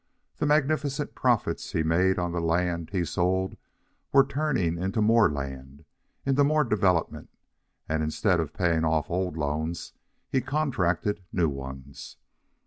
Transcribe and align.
The 0.37 0.47
magnificent 0.47 1.13
profits 1.13 1.73
he 1.73 1.83
made 1.83 2.17
on 2.17 2.31
the 2.31 2.41
land 2.41 2.89
he 2.89 3.05
sold 3.05 3.55
were 4.11 4.25
turned 4.25 4.57
into 4.57 4.99
more 4.99 5.29
land, 5.29 5.85
into 6.25 6.43
more 6.43 6.63
development; 6.63 7.29
and 7.87 8.01
instead 8.01 8.39
of 8.39 8.51
paying 8.51 8.83
off 8.83 9.11
old 9.11 9.37
loans, 9.37 9.93
he 10.27 10.41
contracted 10.41 11.23
new 11.31 11.49
ones. 11.49 12.17